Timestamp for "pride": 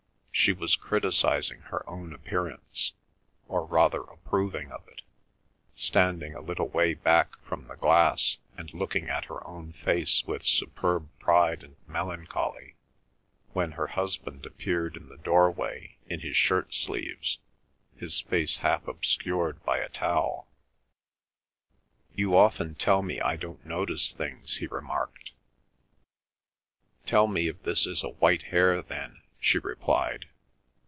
11.19-11.61